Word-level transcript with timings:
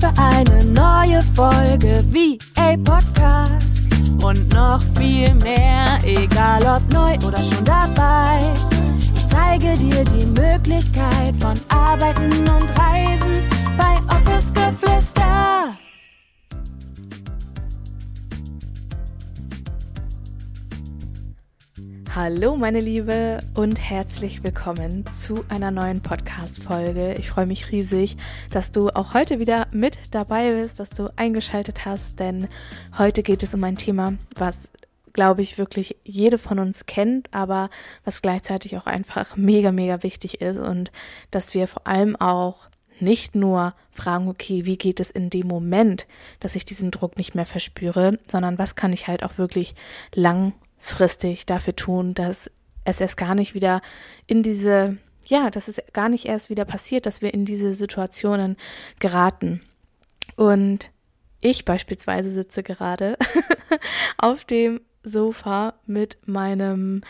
für 0.00 0.12
eine 0.16 0.64
neue 0.64 1.20
Folge 1.34 2.02
VA 2.08 2.76
Podcast. 2.84 3.66
Und 4.22 4.52
noch 4.54 4.80
viel 4.96 5.34
mehr, 5.34 5.98
egal 6.04 6.62
ob 6.62 6.92
neu 6.92 7.14
oder 7.26 7.42
schon 7.42 7.64
dabei. 7.64 8.40
Ich 9.14 9.28
zeige 9.28 9.76
dir 9.76 10.04
die 10.04 10.26
Möglichkeit 10.26 11.34
von 11.38 11.60
Arbeiten 11.68 12.48
und 12.48 12.70
Reisen 12.78 13.42
bei 13.76 13.96
Office 14.14 14.52
Geflüster. 14.54 15.19
Hallo 22.12 22.56
meine 22.56 22.80
Liebe 22.80 23.40
und 23.54 23.78
herzlich 23.78 24.42
willkommen 24.42 25.04
zu 25.14 25.44
einer 25.48 25.70
neuen 25.70 26.00
Podcast-Folge. 26.00 27.14
Ich 27.14 27.30
freue 27.30 27.46
mich 27.46 27.70
riesig, 27.70 28.16
dass 28.50 28.72
du 28.72 28.88
auch 28.88 29.14
heute 29.14 29.38
wieder 29.38 29.68
mit 29.70 29.96
dabei 30.10 30.60
bist, 30.60 30.80
dass 30.80 30.90
du 30.90 31.08
eingeschaltet 31.14 31.84
hast, 31.84 32.18
denn 32.18 32.48
heute 32.98 33.22
geht 33.22 33.44
es 33.44 33.54
um 33.54 33.62
ein 33.62 33.76
Thema, 33.76 34.14
was 34.34 34.70
glaube 35.12 35.42
ich 35.42 35.56
wirklich 35.56 35.98
jede 36.02 36.38
von 36.38 36.58
uns 36.58 36.84
kennt, 36.86 37.32
aber 37.32 37.70
was 38.04 38.22
gleichzeitig 38.22 38.76
auch 38.76 38.86
einfach 38.86 39.36
mega, 39.36 39.70
mega 39.70 40.02
wichtig 40.02 40.40
ist 40.40 40.58
und 40.58 40.90
dass 41.30 41.54
wir 41.54 41.68
vor 41.68 41.86
allem 41.86 42.16
auch 42.16 42.68
nicht 42.98 43.36
nur 43.36 43.72
fragen, 43.92 44.26
okay, 44.26 44.66
wie 44.66 44.78
geht 44.78 44.98
es 44.98 45.12
in 45.12 45.30
dem 45.30 45.46
Moment, 45.46 46.08
dass 46.40 46.56
ich 46.56 46.64
diesen 46.64 46.90
Druck 46.90 47.16
nicht 47.16 47.36
mehr 47.36 47.46
verspüre, 47.46 48.18
sondern 48.26 48.58
was 48.58 48.74
kann 48.74 48.92
ich 48.92 49.06
halt 49.06 49.22
auch 49.22 49.38
wirklich 49.38 49.76
lang 50.12 50.54
langfristig 50.80 51.46
dafür 51.46 51.76
tun, 51.76 52.14
dass 52.14 52.50
es 52.84 53.00
erst 53.00 53.16
gar 53.16 53.34
nicht 53.34 53.54
wieder 53.54 53.80
in 54.26 54.42
diese, 54.42 54.96
ja, 55.26 55.50
dass 55.50 55.68
es 55.68 55.80
gar 55.92 56.08
nicht 56.08 56.26
erst 56.26 56.50
wieder 56.50 56.64
passiert, 56.64 57.06
dass 57.06 57.22
wir 57.22 57.34
in 57.34 57.44
diese 57.44 57.74
Situationen 57.74 58.56
geraten. 58.98 59.60
Und 60.36 60.90
ich 61.40 61.64
beispielsweise 61.64 62.30
sitze 62.30 62.62
gerade 62.62 63.16
auf 64.18 64.44
dem 64.44 64.80
Sofa 65.02 65.74
mit 65.86 66.18
meinem, 66.26 67.02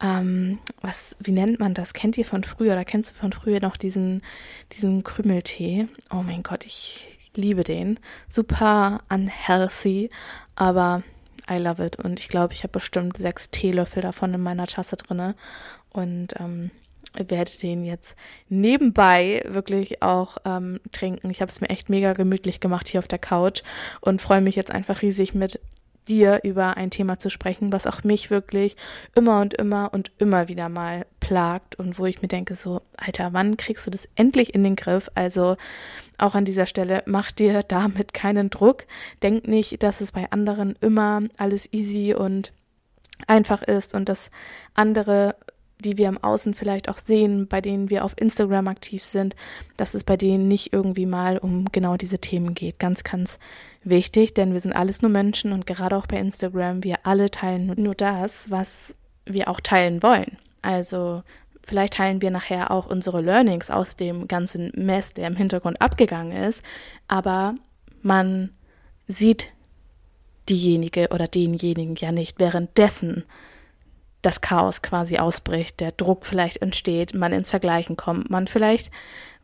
ähm, 0.00 0.58
was, 0.80 1.16
wie 1.20 1.32
nennt 1.32 1.60
man 1.60 1.74
das? 1.74 1.92
Kennt 1.92 2.18
ihr 2.18 2.24
von 2.24 2.44
früher 2.44 2.72
oder 2.72 2.84
kennst 2.84 3.12
du 3.12 3.14
von 3.14 3.32
früher 3.32 3.60
noch 3.60 3.76
diesen, 3.76 4.22
diesen 4.72 5.04
Krümeltee? 5.04 5.88
Oh 6.10 6.22
mein 6.22 6.42
Gott, 6.42 6.66
ich 6.66 7.18
liebe 7.36 7.64
den. 7.64 7.98
Super 8.28 9.00
unhealthy, 9.08 10.10
aber 10.54 11.02
I 11.50 11.58
love 11.58 11.84
it. 11.84 11.96
Und 11.96 12.20
ich 12.20 12.28
glaube, 12.28 12.52
ich 12.52 12.62
habe 12.62 12.72
bestimmt 12.72 13.16
sechs 13.16 13.50
Teelöffel 13.50 14.02
davon 14.02 14.34
in 14.34 14.40
meiner 14.40 14.66
Tasse 14.66 14.96
drinne 14.96 15.34
und 15.90 16.34
ähm, 16.38 16.70
werde 17.14 17.50
den 17.60 17.84
jetzt 17.84 18.16
nebenbei 18.48 19.42
wirklich 19.46 20.02
auch 20.02 20.38
ähm, 20.44 20.80
trinken. 20.92 21.30
Ich 21.30 21.40
habe 21.40 21.50
es 21.50 21.60
mir 21.60 21.70
echt 21.70 21.90
mega 21.90 22.12
gemütlich 22.12 22.60
gemacht 22.60 22.88
hier 22.88 23.00
auf 23.00 23.08
der 23.08 23.18
Couch 23.18 23.62
und 24.00 24.22
freue 24.22 24.40
mich 24.40 24.56
jetzt 24.56 24.70
einfach 24.70 25.02
riesig 25.02 25.34
mit 25.34 25.60
dir 26.08 26.40
über 26.42 26.76
ein 26.76 26.90
Thema 26.90 27.18
zu 27.18 27.30
sprechen, 27.30 27.72
was 27.72 27.86
auch 27.86 28.02
mich 28.02 28.30
wirklich 28.30 28.76
immer 29.14 29.40
und 29.40 29.54
immer 29.54 29.92
und 29.92 30.10
immer 30.18 30.48
wieder 30.48 30.68
mal 30.68 31.01
plagt 31.22 31.76
und 31.76 32.00
wo 32.00 32.06
ich 32.06 32.20
mir 32.20 32.28
denke, 32.28 32.56
so, 32.56 32.82
Alter, 32.96 33.32
wann 33.32 33.56
kriegst 33.56 33.86
du 33.86 33.90
das 33.90 34.08
endlich 34.16 34.54
in 34.54 34.64
den 34.64 34.74
Griff? 34.74 35.08
Also 35.14 35.56
auch 36.18 36.34
an 36.34 36.44
dieser 36.44 36.66
Stelle, 36.66 37.04
mach 37.06 37.30
dir 37.30 37.62
damit 37.62 38.12
keinen 38.12 38.50
Druck. 38.50 38.86
Denk 39.22 39.46
nicht, 39.46 39.84
dass 39.84 40.00
es 40.00 40.10
bei 40.10 40.30
anderen 40.32 40.74
immer 40.80 41.20
alles 41.38 41.72
easy 41.72 42.12
und 42.12 42.52
einfach 43.28 43.62
ist 43.62 43.94
und 43.94 44.08
dass 44.08 44.30
andere 44.74 45.36
die 45.82 45.98
wir 45.98 46.08
im 46.08 46.22
Außen 46.22 46.54
vielleicht 46.54 46.88
auch 46.88 46.98
sehen, 46.98 47.48
bei 47.48 47.60
denen 47.60 47.90
wir 47.90 48.04
auf 48.04 48.14
Instagram 48.16 48.68
aktiv 48.68 49.02
sind, 49.02 49.34
dass 49.76 49.94
es 49.94 50.04
bei 50.04 50.16
denen 50.16 50.46
nicht 50.46 50.72
irgendwie 50.72 51.06
mal 51.06 51.38
um 51.38 51.64
genau 51.72 51.96
diese 51.96 52.20
Themen 52.20 52.54
geht. 52.54 52.78
Ganz, 52.78 53.02
ganz 53.02 53.40
wichtig, 53.82 54.32
denn 54.34 54.52
wir 54.52 54.60
sind 54.60 54.74
alles 54.74 55.02
nur 55.02 55.10
Menschen 55.10 55.52
und 55.52 55.66
gerade 55.66 55.96
auch 55.96 56.06
bei 56.06 56.18
Instagram, 56.18 56.84
wir 56.84 57.04
alle 57.04 57.32
teilen 57.32 57.72
nur 57.76 57.96
das, 57.96 58.48
was 58.52 58.96
wir 59.26 59.48
auch 59.48 59.60
teilen 59.60 60.04
wollen. 60.04 60.38
Also 60.62 61.22
vielleicht 61.62 61.94
teilen 61.94 62.22
wir 62.22 62.30
nachher 62.30 62.70
auch 62.70 62.86
unsere 62.86 63.20
Learnings 63.20 63.70
aus 63.70 63.96
dem 63.96 64.28
ganzen 64.28 64.72
Mess, 64.74 65.14
der 65.14 65.26
im 65.26 65.36
Hintergrund 65.36 65.80
abgegangen 65.80 66.36
ist, 66.36 66.62
aber 67.08 67.54
man 68.02 68.50
sieht 69.06 69.48
diejenige 70.48 71.08
oder 71.10 71.28
denjenigen 71.28 71.94
ja 71.96 72.10
nicht 72.10 72.40
währenddessen 72.40 73.24
das 74.22 74.40
Chaos 74.40 74.82
quasi 74.82 75.18
ausbricht, 75.18 75.80
der 75.80 75.92
Druck 75.92 76.24
vielleicht 76.24 76.62
entsteht, 76.62 77.14
man 77.14 77.32
ins 77.32 77.50
Vergleichen 77.50 77.96
kommt, 77.96 78.30
man 78.30 78.46
vielleicht 78.46 78.90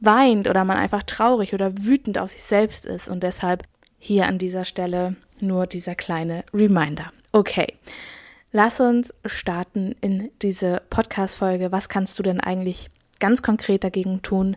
weint 0.01 0.49
oder 0.49 0.65
man 0.65 0.77
einfach 0.77 1.03
traurig 1.03 1.53
oder 1.53 1.77
wütend 1.79 2.19
auf 2.19 2.31
sich 2.31 2.45
selbst 2.45 2.87
ist 2.87 3.09
und 3.09 3.25
deshalb 3.25 3.65
hier 3.99 4.27
an 4.27 4.39
dieser 4.39 4.65
Stelle 4.65 5.17
nur 5.41 5.67
dieser 5.67 5.97
kleine 5.97 6.45
Reminder. 6.55 7.11
Okay. 7.33 7.67
Lass 8.51 8.81
uns 8.81 9.13
starten 9.27 9.95
in 10.01 10.31
diese 10.41 10.81
Podcast-Folge. 10.89 11.71
Was 11.71 11.91
kannst 11.91 12.19
du 12.19 12.23
denn 12.23 12.41
eigentlich 12.41 12.89
ganz 13.21 13.43
konkret 13.43 13.85
dagegen 13.85 14.23
tun, 14.23 14.57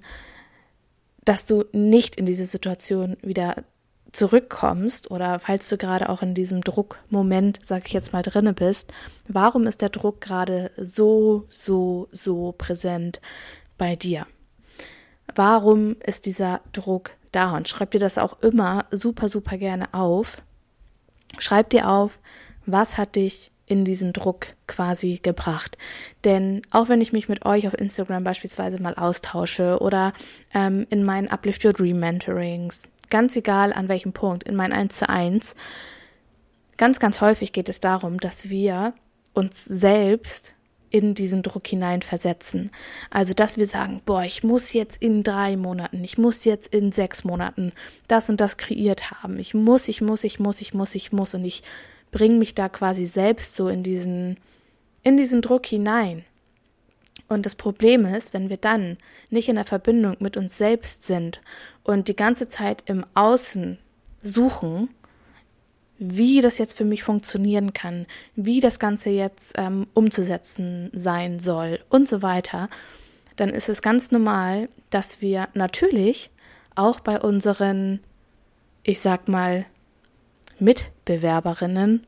dass 1.26 1.46
du 1.46 1.66
nicht 1.74 2.16
in 2.16 2.26
diese 2.26 2.46
Situation 2.46 3.18
wieder 3.22 3.66
zurückkommst 4.14 5.12
oder 5.12 5.40
falls 5.40 5.68
du 5.68 5.78
gerade 5.78 6.08
auch 6.08 6.22
in 6.22 6.36
diesem 6.36 6.62
Druckmoment, 6.62 7.60
sag 7.64 7.86
ich 7.86 7.94
jetzt 7.94 8.14
mal, 8.14 8.22
drinne 8.22 8.54
bist, 8.54 8.94
warum 9.28 9.68
ist 9.68 9.82
der 9.82 9.90
Druck 9.90 10.22
gerade 10.22 10.72
so, 10.78 11.48
so, 11.50 12.08
so 12.12 12.54
präsent 12.58 13.20
bei 13.78 13.96
dir? 13.96 14.26
Warum 15.36 15.98
ist 16.00 16.26
dieser 16.26 16.62
Druck 16.72 17.12
da? 17.32 17.56
Und 17.56 17.68
schreib 17.68 17.92
dir 17.92 18.00
das 18.00 18.18
auch 18.18 18.42
immer 18.42 18.86
super, 18.92 19.28
super 19.28 19.58
gerne 19.58 19.94
auf. 19.94 20.42
Schreib 21.40 21.70
dir 21.70 21.90
auf, 21.90 22.20
was 22.66 22.98
hat 22.98 23.16
dich 23.16 23.51
in 23.72 23.86
diesen 23.86 24.12
Druck 24.12 24.48
quasi 24.68 25.20
gebracht. 25.24 25.78
Denn 26.26 26.62
auch 26.72 26.90
wenn 26.90 27.02
ich 27.02 27.14
mich 27.14 27.30
mit 27.30 27.46
euch 27.46 27.68
auf 27.68 27.74
Instagram 27.74 28.24
beispielsweise 28.24 28.82
mal 28.82 28.96
austausche 28.96 29.80
oder 29.80 30.12
ähm, 30.54 30.86
in 30.90 31.04
meinen 31.06 31.30
Uplift 31.30 31.64
Your 31.64 31.74
Dream 31.74 32.00
Mentorings 32.00 32.84
ganz 33.12 33.36
egal 33.36 33.74
an 33.74 33.90
welchem 33.90 34.14
Punkt, 34.14 34.44
in 34.44 34.56
mein 34.56 34.74
1 34.74 34.98
zu 34.98 35.08
1, 35.08 35.56
ganz, 36.78 37.00
ganz 37.00 37.22
häufig 37.22 37.54
geht 37.54 37.70
es 37.70 37.80
darum, 37.80 38.20
dass 38.20 38.50
wir 38.50 38.94
uns 39.34 39.64
selbst 39.64 40.56
in 40.90 41.14
diesen 41.14 41.42
Druck 41.42 41.68
hinein 41.68 42.02
versetzen. 42.02 42.72
Also, 43.10 43.34
dass 43.34 43.58
wir 43.58 43.66
sagen, 43.66 44.02
boah, 44.06 44.24
ich 44.24 44.44
muss 44.44 44.74
jetzt 44.74 45.02
in 45.02 45.24
drei 45.24 45.56
Monaten, 45.56 46.04
ich 46.04 46.18
muss 46.18 46.44
jetzt 46.44 46.74
in 46.74 46.92
sechs 46.92 47.24
Monaten 47.24 47.72
das 48.08 48.30
und 48.30 48.42
das 48.42 48.58
kreiert 48.58 49.12
haben. 49.12 49.40
Ich 49.40 49.54
muss, 49.54 49.88
ich 49.88 50.02
muss, 50.02 50.24
ich 50.24 50.40
muss, 50.40 50.60
ich 50.60 50.74
muss, 50.74 50.96
ich 50.96 51.14
muss. 51.14 51.34
Und 51.34 51.46
ich 51.46 51.64
bringe 52.12 52.36
mich 52.36 52.56
da 52.56 52.70
quasi 52.70 53.06
selbst 53.06 53.56
so 53.56 53.68
in 53.70 53.84
diesen, 53.84 54.38
in 55.04 55.18
diesen 55.18 55.42
Druck 55.42 55.66
hinein. 55.66 56.26
Und 57.28 57.46
das 57.46 57.56
Problem 57.56 58.06
ist, 58.06 58.34
wenn 58.34 58.50
wir 58.50 58.58
dann 58.58 58.98
nicht 59.30 59.48
in 59.48 59.56
der 59.56 59.66
Verbindung 59.66 60.18
mit 60.20 60.36
uns 60.36 60.58
selbst 60.58 61.04
sind 61.04 61.42
und 61.84 62.10
die 62.10 62.16
ganze 62.16 62.50
Zeit 62.50 62.84
im 62.88 63.06
Außen 63.14 63.78
suchen, 64.22 64.90
wie 65.98 66.42
das 66.42 66.58
jetzt 66.58 66.78
für 66.78 66.84
mich 66.84 67.04
funktionieren 67.04 67.74
kann, 67.74 68.08
wie 68.36 68.60
das 68.60 68.80
Ganze 68.80 69.12
jetzt 69.12 69.54
ähm, 69.58 69.88
umzusetzen 69.94 70.90
sein 70.94 71.40
soll 71.40 71.80
und 71.90 72.10
so 72.10 72.22
weiter, 72.22 72.70
dann 73.36 73.50
ist 73.50 73.70
es 73.70 73.82
ganz 73.82 74.12
normal, 74.12 74.68
dass 74.90 75.22
wir 75.22 75.48
natürlich 75.54 76.32
auch 76.76 77.00
bei 77.00 77.20
unseren, 77.20 78.00
ich 78.84 79.00
sag 79.00 79.28
mal, 79.28 79.66
Mitbewerberinnen 80.62 82.06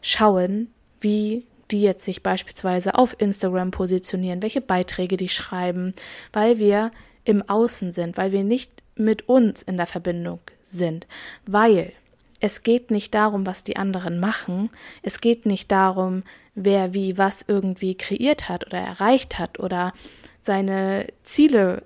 schauen, 0.00 0.68
wie 1.00 1.46
die 1.70 1.82
jetzt 1.82 2.04
sich 2.04 2.22
beispielsweise 2.22 2.94
auf 2.94 3.16
Instagram 3.18 3.70
positionieren, 3.70 4.42
welche 4.42 4.60
Beiträge 4.60 5.16
die 5.16 5.28
schreiben, 5.28 5.94
weil 6.32 6.58
wir 6.58 6.90
im 7.24 7.46
Außen 7.48 7.92
sind, 7.92 8.16
weil 8.16 8.32
wir 8.32 8.44
nicht 8.44 8.82
mit 8.94 9.28
uns 9.28 9.62
in 9.62 9.76
der 9.76 9.86
Verbindung 9.86 10.40
sind, 10.62 11.06
weil 11.46 11.92
es 12.40 12.62
geht 12.62 12.90
nicht 12.90 13.14
darum, 13.14 13.46
was 13.46 13.64
die 13.64 13.76
anderen 13.76 14.20
machen, 14.20 14.68
es 15.02 15.20
geht 15.20 15.44
nicht 15.44 15.72
darum, 15.72 16.22
wer 16.54 16.94
wie 16.94 17.18
was 17.18 17.44
irgendwie 17.46 17.96
kreiert 17.96 18.48
hat 18.48 18.66
oder 18.66 18.78
erreicht 18.78 19.38
hat 19.38 19.58
oder 19.58 19.92
seine 20.40 21.06
Ziele 21.22 21.82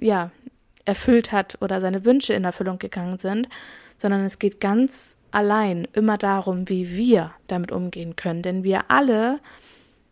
ja, 0.00 0.30
erfüllt 0.84 1.32
hat 1.32 1.58
oder 1.60 1.80
seine 1.80 2.04
Wünsche 2.04 2.34
in 2.34 2.44
Erfüllung 2.44 2.78
gegangen 2.78 3.18
sind, 3.18 3.48
sondern 3.98 4.24
es 4.24 4.38
geht 4.38 4.60
ganz 4.60 5.16
allein 5.30 5.86
immer 5.92 6.18
darum, 6.18 6.68
wie 6.68 6.96
wir 6.96 7.32
damit 7.46 7.72
umgehen 7.72 8.16
können. 8.16 8.42
Denn 8.42 8.64
wir 8.64 8.90
alle, 8.90 9.40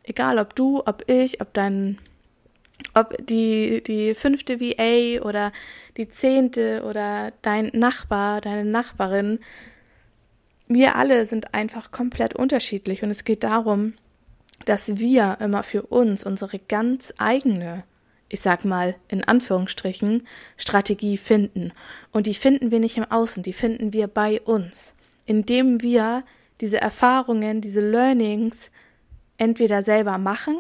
egal 0.03 0.39
ob 0.39 0.55
du, 0.55 0.83
ob 0.85 1.05
ich, 1.09 1.41
ob 1.41 1.53
dein, 1.53 1.99
ob 2.95 3.15
die, 3.27 3.83
die 3.83 4.15
fünfte 4.15 4.61
VA 4.61 5.23
oder 5.23 5.53
die 5.97 6.09
zehnte 6.09 6.83
oder 6.85 7.33
dein 7.43 7.71
Nachbar, 7.73 8.41
deine 8.41 8.65
Nachbarin, 8.65 9.41
wir 10.67 10.95
alle 10.97 11.27
sind 11.27 11.53
einfach 11.53 11.91
komplett 11.91 12.35
unterschiedlich 12.35 13.03
und 13.03 13.11
es 13.11 13.25
geht 13.25 13.43
darum, 13.43 13.95
dass 14.67 14.99
wir 14.99 15.39
immer 15.41 15.63
für 15.63 15.83
uns 15.83 16.25
unsere 16.25 16.59
ganz 16.59 17.13
eigene 17.19 17.83
ich 18.31 18.41
sag 18.41 18.65
mal 18.65 18.95
in 19.09 19.23
Anführungsstrichen, 19.25 20.27
Strategie 20.57 21.19
finden. 21.19 21.73
Und 22.13 22.27
die 22.27 22.35
finden 22.35 22.71
wir 22.71 22.81
nicht 22.81 22.97
im 22.97 23.11
Außen, 23.11 23.43
die 23.43 23.53
finden 23.53 23.93
wir 23.93 24.07
bei 24.07 24.41
uns, 24.41 24.95
indem 25.27 25.83
wir 25.83 26.25
diese 26.61 26.81
Erfahrungen, 26.81 27.61
diese 27.61 27.81
Learnings 27.81 28.71
entweder 29.37 29.83
selber 29.83 30.17
machen 30.17 30.59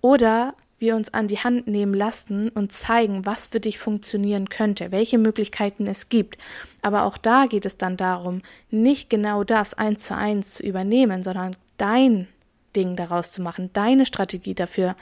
oder 0.00 0.54
wir 0.78 0.94
uns 0.94 1.14
an 1.14 1.26
die 1.26 1.38
Hand 1.38 1.66
nehmen 1.66 1.94
lassen 1.94 2.50
und 2.50 2.70
zeigen, 2.70 3.24
was 3.24 3.48
für 3.48 3.60
dich 3.60 3.78
funktionieren 3.78 4.50
könnte, 4.50 4.92
welche 4.92 5.16
Möglichkeiten 5.16 5.86
es 5.86 6.10
gibt. 6.10 6.36
Aber 6.82 7.04
auch 7.04 7.16
da 7.16 7.46
geht 7.46 7.64
es 7.64 7.78
dann 7.78 7.96
darum, 7.96 8.42
nicht 8.70 9.08
genau 9.08 9.42
das 9.42 9.72
eins 9.72 10.04
zu 10.04 10.14
eins 10.14 10.54
zu 10.54 10.62
übernehmen, 10.62 11.22
sondern 11.22 11.56
dein 11.78 12.28
Ding 12.74 12.94
daraus 12.94 13.32
zu 13.32 13.40
machen, 13.40 13.70
deine 13.72 14.04
Strategie 14.04 14.54
dafür 14.54 14.96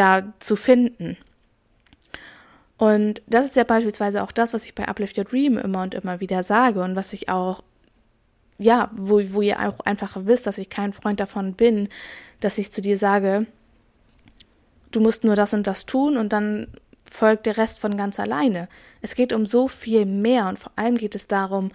da 0.00 0.32
zu 0.38 0.56
finden. 0.56 1.18
Und 2.78 3.20
das 3.26 3.44
ist 3.44 3.56
ja 3.56 3.64
beispielsweise 3.64 4.22
auch 4.22 4.32
das, 4.32 4.54
was 4.54 4.64
ich 4.64 4.74
bei 4.74 4.88
Uplift 4.88 5.18
Your 5.18 5.24
Dream 5.24 5.58
immer 5.58 5.82
und 5.82 5.92
immer 5.92 6.20
wieder 6.20 6.42
sage 6.42 6.82
und 6.82 6.96
was 6.96 7.12
ich 7.12 7.28
auch, 7.28 7.62
ja, 8.56 8.90
wo, 8.94 9.20
wo 9.34 9.42
ihr 9.42 9.60
auch 9.60 9.80
einfach 9.80 10.16
wisst, 10.24 10.46
dass 10.46 10.56
ich 10.56 10.70
kein 10.70 10.94
Freund 10.94 11.20
davon 11.20 11.52
bin, 11.52 11.90
dass 12.40 12.56
ich 12.56 12.72
zu 12.72 12.80
dir 12.80 12.96
sage, 12.96 13.46
du 14.90 15.00
musst 15.00 15.24
nur 15.24 15.36
das 15.36 15.52
und 15.52 15.66
das 15.66 15.84
tun 15.84 16.16
und 16.16 16.32
dann 16.32 16.68
folgt 17.04 17.44
der 17.44 17.58
Rest 17.58 17.80
von 17.80 17.98
ganz 17.98 18.18
alleine. 18.18 18.68
Es 19.02 19.14
geht 19.14 19.34
um 19.34 19.44
so 19.44 19.68
viel 19.68 20.06
mehr 20.06 20.48
und 20.48 20.58
vor 20.58 20.72
allem 20.76 20.96
geht 20.96 21.14
es 21.14 21.28
darum, 21.28 21.70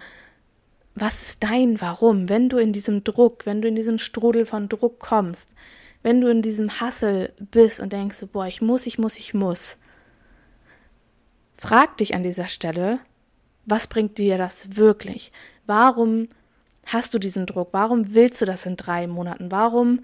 was 0.96 1.22
ist 1.22 1.44
dein 1.44 1.80
Warum, 1.80 2.28
wenn 2.28 2.48
du 2.48 2.56
in 2.58 2.72
diesem 2.72 3.04
Druck, 3.04 3.46
wenn 3.46 3.62
du 3.62 3.68
in 3.68 3.76
diesen 3.76 4.00
Strudel 4.00 4.46
von 4.46 4.68
Druck 4.68 4.98
kommst, 4.98 5.50
wenn 6.06 6.20
du 6.20 6.28
in 6.28 6.40
diesem 6.40 6.78
Hassel 6.78 7.32
bist 7.50 7.80
und 7.80 7.92
denkst, 7.92 8.26
boah, 8.32 8.46
ich 8.46 8.62
muss, 8.62 8.86
ich 8.86 8.96
muss, 8.96 9.18
ich 9.18 9.34
muss, 9.34 9.76
frag 11.52 11.96
dich 11.96 12.14
an 12.14 12.22
dieser 12.22 12.46
Stelle, 12.46 13.00
was 13.64 13.88
bringt 13.88 14.16
dir 14.16 14.38
das 14.38 14.76
wirklich? 14.76 15.32
Warum 15.66 16.28
hast 16.86 17.12
du 17.12 17.18
diesen 17.18 17.44
Druck? 17.44 17.70
Warum 17.72 18.14
willst 18.14 18.40
du 18.40 18.44
das 18.44 18.66
in 18.66 18.76
drei 18.76 19.08
Monaten? 19.08 19.50
Warum 19.50 19.98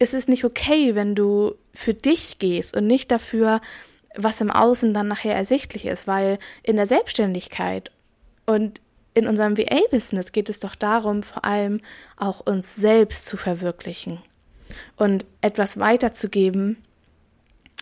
ist 0.00 0.14
es 0.14 0.26
nicht 0.26 0.44
okay, 0.44 0.96
wenn 0.96 1.14
du 1.14 1.54
für 1.72 1.94
dich 1.94 2.40
gehst 2.40 2.76
und 2.76 2.88
nicht 2.88 3.12
dafür, 3.12 3.60
was 4.16 4.40
im 4.40 4.50
Außen 4.50 4.94
dann 4.94 5.06
nachher 5.06 5.36
ersichtlich 5.36 5.86
ist? 5.86 6.08
Weil 6.08 6.40
in 6.64 6.74
der 6.74 6.86
Selbstständigkeit 6.86 7.92
und 8.46 8.80
in 9.14 9.28
unserem 9.28 9.56
VA-Business 9.56 10.32
geht 10.32 10.48
es 10.48 10.58
doch 10.58 10.74
darum, 10.74 11.22
vor 11.22 11.44
allem 11.44 11.82
auch 12.16 12.40
uns 12.40 12.74
selbst 12.74 13.26
zu 13.26 13.36
verwirklichen 13.36 14.18
und 14.96 15.24
etwas 15.40 15.78
weiterzugeben, 15.78 16.76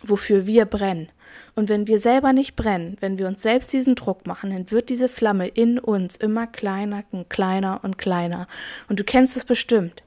wofür 0.03 0.45
wir 0.45 0.65
brennen. 0.65 1.09
Und 1.55 1.69
wenn 1.69 1.87
wir 1.87 1.99
selber 1.99 2.33
nicht 2.33 2.55
brennen, 2.55 2.97
wenn 2.99 3.17
wir 3.17 3.27
uns 3.27 3.41
selbst 3.41 3.71
diesen 3.73 3.95
Druck 3.95 4.27
machen, 4.27 4.51
dann 4.51 4.71
wird 4.71 4.89
diese 4.89 5.07
Flamme 5.07 5.47
in 5.47 5.79
uns 5.79 6.15
immer 6.15 6.47
kleiner 6.47 7.03
und 7.11 7.29
kleiner 7.29 7.83
und 7.83 7.97
kleiner. 7.97 8.47
Und 8.89 8.99
du 8.99 9.03
kennst 9.03 9.37
es 9.37 9.45
bestimmt. 9.45 10.03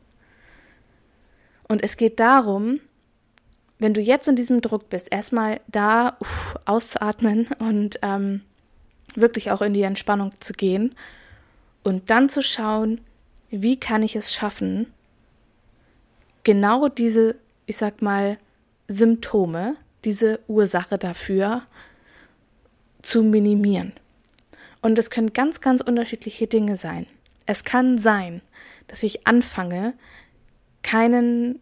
Und 1.68 1.82
es 1.82 1.96
geht 1.96 2.20
darum, 2.20 2.80
wenn 3.78 3.94
du 3.94 4.00
jetzt 4.00 4.28
in 4.28 4.36
diesem 4.36 4.60
Druck 4.60 4.88
bist, 4.88 5.12
erstmal 5.12 5.60
da 5.68 6.16
uff, 6.20 6.56
auszuatmen 6.64 7.48
und 7.58 7.98
ähm, 8.02 8.42
wirklich 9.14 9.50
auch 9.50 9.62
in 9.62 9.74
die 9.74 9.82
Entspannung 9.82 10.32
zu 10.40 10.52
gehen 10.52 10.94
und 11.84 12.10
dann 12.10 12.28
zu 12.28 12.42
schauen, 12.42 13.00
wie 13.50 13.78
kann 13.78 14.02
ich 14.02 14.16
es 14.16 14.34
schaffen, 14.34 14.92
genau 16.46 16.88
diese, 16.88 17.34
ich 17.66 17.76
sag 17.76 18.02
mal, 18.02 18.38
Symptome, 18.86 19.74
diese 20.04 20.38
Ursache 20.46 20.96
dafür 20.96 21.62
zu 23.02 23.24
minimieren. 23.24 23.92
Und 24.80 24.96
es 24.96 25.10
können 25.10 25.32
ganz, 25.32 25.60
ganz 25.60 25.80
unterschiedliche 25.80 26.46
Dinge 26.46 26.76
sein. 26.76 27.08
Es 27.46 27.64
kann 27.64 27.98
sein, 27.98 28.42
dass 28.86 29.02
ich 29.02 29.26
anfange, 29.26 29.94
keinen 30.84 31.58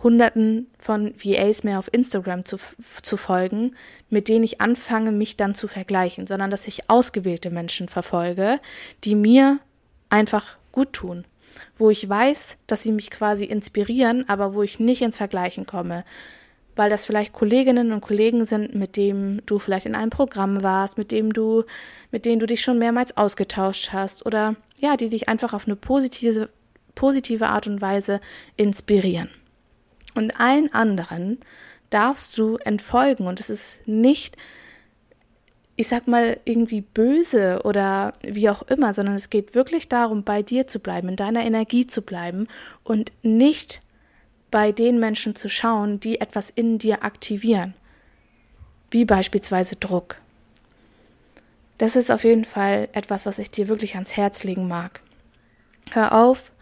Hunderten 0.00 0.68
von 0.78 1.12
VAs 1.16 1.64
mehr 1.64 1.80
auf 1.80 1.92
Instagram 1.92 2.44
zu, 2.44 2.56
zu 3.02 3.16
folgen, 3.16 3.74
mit 4.10 4.28
denen 4.28 4.44
ich 4.44 4.60
anfange, 4.60 5.10
mich 5.10 5.36
dann 5.36 5.56
zu 5.56 5.66
vergleichen, 5.66 6.24
sondern 6.24 6.52
dass 6.52 6.68
ich 6.68 6.88
ausgewählte 6.88 7.50
Menschen 7.50 7.88
verfolge, 7.88 8.60
die 9.02 9.16
mir 9.16 9.58
einfach 10.08 10.59
gut 10.72 10.92
tun, 10.92 11.24
wo 11.76 11.90
ich 11.90 12.08
weiß, 12.08 12.58
dass 12.66 12.82
sie 12.82 12.92
mich 12.92 13.10
quasi 13.10 13.44
inspirieren, 13.44 14.28
aber 14.28 14.54
wo 14.54 14.62
ich 14.62 14.80
nicht 14.80 15.02
ins 15.02 15.16
Vergleichen 15.16 15.66
komme, 15.66 16.04
weil 16.76 16.90
das 16.90 17.04
vielleicht 17.04 17.32
Kolleginnen 17.32 17.92
und 17.92 18.00
Kollegen 18.00 18.44
sind, 18.44 18.74
mit 18.74 18.96
denen 18.96 19.42
du 19.46 19.58
vielleicht 19.58 19.86
in 19.86 19.94
einem 19.94 20.10
Programm 20.10 20.62
warst, 20.62 20.98
mit 20.98 21.10
dem 21.10 21.32
du, 21.32 21.64
mit 22.10 22.24
denen 22.24 22.40
du 22.40 22.46
dich 22.46 22.62
schon 22.62 22.78
mehrmals 22.78 23.16
ausgetauscht 23.16 23.92
hast 23.92 24.24
oder 24.24 24.56
ja, 24.80 24.96
die 24.96 25.08
dich 25.08 25.28
einfach 25.28 25.52
auf 25.52 25.66
eine 25.66 25.76
positive, 25.76 26.48
positive 26.94 27.48
Art 27.48 27.66
und 27.66 27.80
Weise 27.80 28.20
inspirieren. 28.56 29.28
Und 30.14 30.40
allen 30.40 30.72
anderen 30.72 31.38
darfst 31.90 32.38
du 32.38 32.56
entfolgen 32.56 33.26
und 33.26 33.40
es 33.40 33.50
ist 33.50 33.86
nicht 33.86 34.36
ich 35.80 35.88
sag 35.88 36.06
mal, 36.06 36.38
irgendwie 36.44 36.82
böse 36.82 37.62
oder 37.64 38.12
wie 38.22 38.50
auch 38.50 38.60
immer, 38.64 38.92
sondern 38.92 39.14
es 39.14 39.30
geht 39.30 39.54
wirklich 39.54 39.88
darum, 39.88 40.24
bei 40.24 40.42
dir 40.42 40.66
zu 40.66 40.78
bleiben, 40.78 41.08
in 41.08 41.16
deiner 41.16 41.42
Energie 41.42 41.86
zu 41.86 42.02
bleiben 42.02 42.48
und 42.84 43.12
nicht 43.22 43.80
bei 44.50 44.72
den 44.72 44.98
Menschen 44.98 45.34
zu 45.34 45.48
schauen, 45.48 45.98
die 45.98 46.20
etwas 46.20 46.50
in 46.50 46.76
dir 46.76 47.02
aktivieren, 47.02 47.72
wie 48.90 49.06
beispielsweise 49.06 49.76
Druck. 49.76 50.16
Das 51.78 51.96
ist 51.96 52.10
auf 52.10 52.24
jeden 52.24 52.44
Fall 52.44 52.90
etwas, 52.92 53.24
was 53.24 53.38
ich 53.38 53.50
dir 53.50 53.68
wirklich 53.68 53.94
ans 53.94 54.18
Herz 54.18 54.44
legen 54.44 54.68
mag. 54.68 55.00
Hör 55.92 56.12
auf 56.12 56.52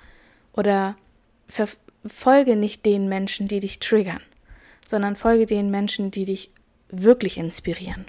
oder 0.53 0.95
folge 2.07 2.55
nicht 2.55 2.87
den 2.87 3.09
Menschen, 3.09 3.49
die 3.49 3.59
dich 3.59 3.81
triggern, 3.81 4.23
sondern 4.87 5.17
folge 5.17 5.47
den 5.47 5.73
Menschen, 5.73 6.13
die 6.13 6.25
dich 6.25 6.53
wirklich 6.89 7.37
inspirieren. 7.37 8.07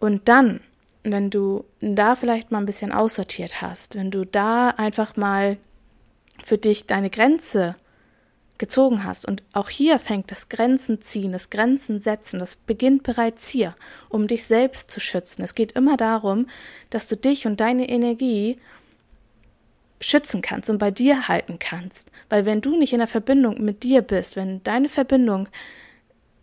Und 0.00 0.28
dann, 0.28 0.60
wenn 1.04 1.30
du 1.30 1.64
da 1.80 2.16
vielleicht 2.16 2.50
mal 2.50 2.58
ein 2.58 2.66
bisschen 2.66 2.90
aussortiert 2.90 3.62
hast, 3.62 3.94
wenn 3.94 4.10
du 4.10 4.26
da 4.26 4.70
einfach 4.70 5.16
mal 5.16 5.58
für 6.42 6.58
dich 6.58 6.86
deine 6.86 7.10
Grenze 7.10 7.76
gezogen 8.60 9.04
hast. 9.04 9.26
Und 9.26 9.42
auch 9.52 9.68
hier 9.70 9.98
fängt 9.98 10.30
das 10.30 10.48
Grenzen 10.48 11.00
ziehen, 11.00 11.32
das 11.32 11.50
Grenzen 11.50 11.98
setzen, 11.98 12.38
das 12.38 12.56
beginnt 12.56 13.02
bereits 13.02 13.48
hier, 13.48 13.74
um 14.08 14.28
dich 14.28 14.44
selbst 14.44 14.90
zu 14.90 15.00
schützen. 15.00 15.42
Es 15.42 15.54
geht 15.54 15.72
immer 15.72 15.96
darum, 15.96 16.46
dass 16.90 17.06
du 17.06 17.16
dich 17.16 17.46
und 17.46 17.60
deine 17.60 17.88
Energie 17.88 18.58
schützen 20.00 20.42
kannst 20.42 20.70
und 20.70 20.78
bei 20.78 20.90
dir 20.90 21.28
halten 21.28 21.58
kannst. 21.58 22.10
Weil 22.28 22.46
wenn 22.46 22.60
du 22.60 22.78
nicht 22.78 22.92
in 22.92 23.00
der 23.00 23.08
Verbindung 23.08 23.62
mit 23.62 23.82
dir 23.82 24.02
bist, 24.02 24.36
wenn 24.36 24.62
deine 24.62 24.88
Verbindung 24.88 25.48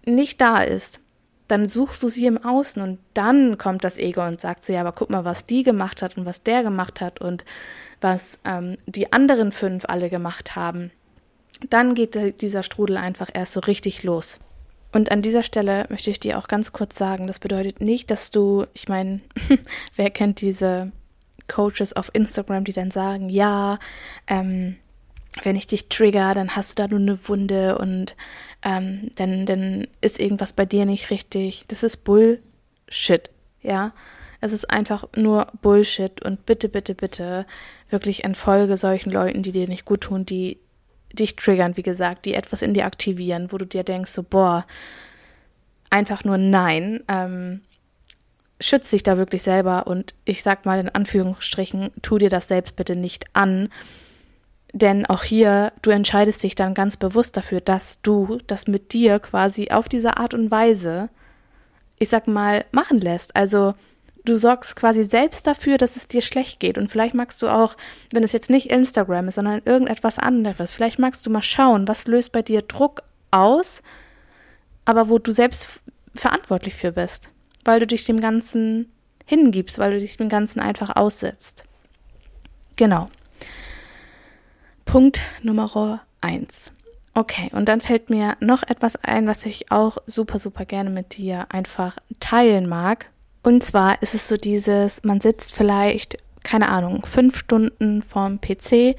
nicht 0.05 0.41
da 0.41 0.61
ist, 0.61 0.99
dann 1.47 1.67
suchst 1.67 2.03
du 2.03 2.09
sie 2.09 2.25
im 2.25 2.43
Außen 2.43 2.81
und 2.81 2.99
dann 3.13 3.57
kommt 3.57 3.83
das 3.83 3.97
Ego 3.97 4.25
und 4.25 4.41
sagt 4.41 4.63
so, 4.63 4.73
ja, 4.73 4.81
aber 4.81 4.91
guck 4.91 5.09
mal, 5.09 5.25
was 5.25 5.45
die 5.45 5.63
gemacht 5.63 6.01
hat 6.01 6.17
und 6.17 6.25
was 6.25 6.43
der 6.43 6.63
gemacht 6.63 7.01
hat 7.01 7.21
und 7.21 7.45
was 8.01 8.39
ähm, 8.45 8.77
die 8.85 9.13
anderen 9.13 9.51
fünf 9.51 9.85
alle 9.87 10.09
gemacht 10.09 10.55
haben. 10.55 10.91
Dann 11.69 11.95
geht 11.95 12.41
dieser 12.41 12.63
Strudel 12.63 12.97
einfach 12.97 13.29
erst 13.33 13.53
so 13.53 13.61
richtig 13.61 14.03
los. 14.03 14.39
Und 14.91 15.11
an 15.11 15.21
dieser 15.21 15.43
Stelle 15.43 15.85
möchte 15.89 16.09
ich 16.09 16.19
dir 16.19 16.37
auch 16.37 16.47
ganz 16.47 16.71
kurz 16.71 16.97
sagen, 16.97 17.27
das 17.27 17.39
bedeutet 17.39 17.81
nicht, 17.81 18.11
dass 18.11 18.31
du, 18.31 18.65
ich 18.73 18.87
meine, 18.87 19.21
wer 19.95 20.09
kennt 20.09 20.41
diese 20.41 20.91
Coaches 21.47 21.93
auf 21.93 22.09
Instagram, 22.13 22.63
die 22.63 22.73
dann 22.73 22.91
sagen, 22.91 23.29
ja, 23.29 23.79
ähm, 24.27 24.75
wenn 25.43 25.55
ich 25.55 25.67
dich 25.67 25.89
trigger, 25.89 26.33
dann 26.33 26.55
hast 26.55 26.77
du 26.77 26.83
da 26.83 26.87
nur 26.87 26.99
eine 26.99 27.27
Wunde 27.27 27.77
und 27.77 28.15
ähm, 28.63 29.11
dann, 29.15 29.45
dann 29.45 29.87
ist 30.01 30.19
irgendwas 30.19 30.53
bei 30.53 30.65
dir 30.65 30.85
nicht 30.85 31.09
richtig. 31.09 31.65
Das 31.67 31.83
ist 31.83 32.03
Bullshit, 32.03 33.29
ja. 33.61 33.93
Es 34.39 34.53
ist 34.53 34.69
einfach 34.69 35.05
nur 35.15 35.47
Bullshit 35.61 36.23
und 36.23 36.45
bitte, 36.45 36.69
bitte, 36.69 36.93
bitte 36.93 37.47
wirklich 37.89 38.23
entfolge 38.23 38.77
solchen 38.77 39.09
Leuten, 39.09 39.41
die 39.41 39.51
dir 39.51 39.67
nicht 39.67 39.85
gut 39.85 40.01
tun, 40.01 40.25
die 40.25 40.59
dich 41.11 41.35
triggern, 41.35 41.75
wie 41.75 41.83
gesagt, 41.83 42.25
die 42.25 42.35
etwas 42.35 42.61
in 42.61 42.73
dir 42.73 42.85
aktivieren, 42.85 43.51
wo 43.51 43.57
du 43.57 43.65
dir 43.65 43.83
denkst, 43.83 44.11
so, 44.11 44.23
boah, 44.23 44.65
einfach 45.89 46.23
nur 46.23 46.37
nein. 46.37 47.03
Ähm, 47.07 47.61
schütz 48.59 48.89
dich 48.89 49.03
da 49.03 49.17
wirklich 49.17 49.43
selber 49.43 49.87
und 49.87 50.13
ich 50.25 50.43
sag 50.43 50.65
mal 50.65 50.79
in 50.79 50.89
Anführungsstrichen, 50.89 51.91
tu 52.01 52.17
dir 52.17 52.29
das 52.29 52.47
selbst 52.47 52.75
bitte 52.75 52.95
nicht 52.95 53.25
an 53.33 53.69
denn 54.73 55.05
auch 55.05 55.23
hier, 55.23 55.71
du 55.81 55.91
entscheidest 55.91 56.43
dich 56.43 56.55
dann 56.55 56.73
ganz 56.73 56.97
bewusst 56.97 57.37
dafür, 57.37 57.61
dass 57.61 58.01
du 58.01 58.39
das 58.47 58.67
mit 58.67 58.93
dir 58.93 59.19
quasi 59.19 59.69
auf 59.71 59.87
diese 59.89 60.17
Art 60.17 60.33
und 60.33 60.51
Weise, 60.51 61.09
ich 61.99 62.09
sag 62.09 62.27
mal, 62.27 62.65
machen 62.71 62.99
lässt. 62.99 63.35
Also 63.35 63.73
du 64.25 64.35
sorgst 64.35 64.75
quasi 64.75 65.03
selbst 65.03 65.47
dafür, 65.47 65.77
dass 65.77 65.95
es 65.95 66.07
dir 66.07 66.21
schlecht 66.21 66.59
geht. 66.59 66.77
Und 66.77 66.89
vielleicht 66.89 67.13
magst 67.13 67.41
du 67.41 67.47
auch, 67.47 67.75
wenn 68.11 68.23
es 68.23 68.33
jetzt 68.33 68.49
nicht 68.49 68.69
Instagram 68.69 69.29
ist, 69.29 69.35
sondern 69.35 69.61
irgendetwas 69.65 70.19
anderes, 70.19 70.73
vielleicht 70.73 70.99
magst 70.99 71.25
du 71.25 71.29
mal 71.29 71.41
schauen, 71.41 71.87
was 71.87 72.07
löst 72.07 72.31
bei 72.31 72.41
dir 72.41 72.61
Druck 72.61 73.03
aus, 73.31 73.81
aber 74.85 75.09
wo 75.09 75.17
du 75.17 75.31
selbst 75.31 75.81
verantwortlich 76.13 76.75
für 76.75 76.91
bist, 76.91 77.31
weil 77.63 77.79
du 77.79 77.87
dich 77.87 78.05
dem 78.05 78.19
Ganzen 78.19 78.91
hingibst, 79.25 79.79
weil 79.79 79.91
du 79.91 79.99
dich 79.99 80.17
dem 80.17 80.29
Ganzen 80.29 80.59
einfach 80.59 80.95
aussetzt. 80.95 81.65
Genau. 82.75 83.07
Punkt 84.87 85.21
Nummer 85.43 85.99
eins. 86.21 86.71
Okay, 87.13 87.51
und 87.51 87.67
dann 87.67 87.81
fällt 87.81 88.09
mir 88.09 88.37
noch 88.39 88.63
etwas 88.63 88.95
ein, 88.95 89.27
was 89.27 89.45
ich 89.45 89.69
auch 89.69 89.97
super, 90.05 90.39
super 90.39 90.63
gerne 90.63 90.89
mit 90.89 91.17
dir 91.17 91.47
einfach 91.49 91.97
teilen 92.21 92.69
mag. 92.69 93.09
Und 93.43 93.63
zwar 93.63 94.01
ist 94.01 94.13
es 94.13 94.29
so 94.29 94.37
dieses, 94.37 95.03
man 95.03 95.19
sitzt 95.19 95.53
vielleicht, 95.53 96.17
keine 96.43 96.69
Ahnung, 96.69 97.05
fünf 97.05 97.37
Stunden 97.37 98.01
vorm 98.01 98.39
PC 98.39 98.95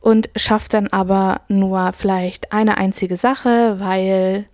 und 0.00 0.28
schafft 0.34 0.74
dann 0.74 0.88
aber 0.88 1.42
nur 1.48 1.92
vielleicht 1.92 2.52
eine 2.52 2.76
einzige 2.76 3.16
Sache, 3.16 3.76
weil, 3.78 4.44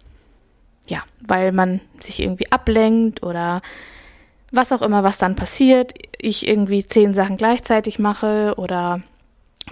ja, 0.87 1.03
weil 1.27 1.53
man 1.53 1.81
sich 1.99 2.21
irgendwie 2.21 2.53
ablenkt 2.53 3.23
oder 3.23 3.63
was 4.53 4.71
auch 4.71 4.83
immer, 4.83 5.03
was 5.03 5.17
dann 5.17 5.35
passiert, 5.35 5.95
ich 6.21 6.47
irgendwie 6.47 6.87
zehn 6.87 7.15
Sachen 7.15 7.39
gleichzeitig 7.39 7.99
mache 7.99 8.55
oder 8.59 9.01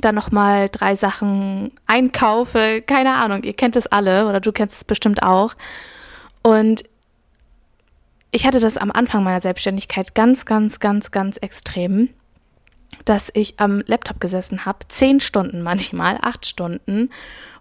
dann 0.00 0.14
nochmal 0.14 0.68
drei 0.70 0.94
Sachen 0.94 1.72
einkaufe, 1.86 2.82
keine 2.82 3.14
Ahnung, 3.14 3.42
ihr 3.44 3.52
kennt 3.52 3.76
es 3.76 3.86
alle 3.86 4.26
oder 4.26 4.40
du 4.40 4.52
kennst 4.52 4.76
es 4.76 4.84
bestimmt 4.84 5.22
auch. 5.22 5.54
Und 6.42 6.84
ich 8.30 8.46
hatte 8.46 8.60
das 8.60 8.78
am 8.78 8.90
Anfang 8.90 9.22
meiner 9.22 9.40
Selbstständigkeit 9.40 10.14
ganz, 10.14 10.46
ganz, 10.46 10.80
ganz, 10.80 11.10
ganz 11.10 11.36
extrem, 11.36 12.08
dass 13.04 13.30
ich 13.34 13.60
am 13.60 13.82
Laptop 13.86 14.20
gesessen 14.20 14.64
habe, 14.64 14.78
zehn 14.88 15.20
Stunden 15.20 15.62
manchmal, 15.62 16.18
acht 16.22 16.46
Stunden. 16.46 17.10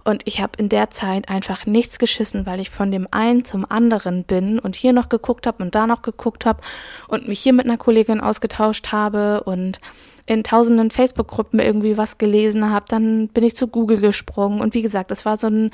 Und 0.03 0.23
ich 0.25 0.41
habe 0.41 0.53
in 0.57 0.69
der 0.69 0.89
Zeit 0.89 1.29
einfach 1.29 1.65
nichts 1.65 1.99
geschissen, 1.99 2.45
weil 2.45 2.59
ich 2.59 2.69
von 2.69 2.91
dem 2.91 3.07
einen 3.11 3.45
zum 3.45 3.69
anderen 3.69 4.23
bin 4.23 4.57
und 4.57 4.75
hier 4.75 4.93
noch 4.93 5.09
geguckt 5.09 5.45
habe 5.45 5.61
und 5.61 5.75
da 5.75 5.85
noch 5.85 6.01
geguckt 6.01 6.45
habe 6.45 6.61
und 7.07 7.27
mich 7.27 7.41
hier 7.41 7.53
mit 7.53 7.65
einer 7.65 7.77
Kollegin 7.77 8.21
ausgetauscht 8.21 8.91
habe 8.91 9.43
und 9.43 9.79
in 10.31 10.45
tausenden 10.45 10.91
Facebook-Gruppen 10.91 11.59
irgendwie 11.59 11.97
was 11.97 12.17
gelesen 12.17 12.71
habe, 12.71 12.85
dann 12.87 13.27
bin 13.27 13.43
ich 13.43 13.53
zu 13.53 13.67
Google 13.67 13.99
gesprungen. 13.99 14.61
Und 14.61 14.73
wie 14.73 14.81
gesagt, 14.81 15.11
es 15.11 15.25
war 15.25 15.35
so 15.35 15.47
ein 15.47 15.71